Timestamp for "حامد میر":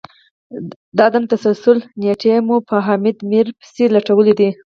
2.85-3.47